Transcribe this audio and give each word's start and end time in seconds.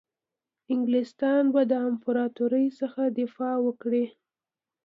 انګلیسیان 0.71 1.45
به 1.53 1.61
د 1.71 1.73
امپراطوري 1.89 2.65
څخه 2.79 3.01
دفاع 3.19 3.55
وکړي. 3.65 4.05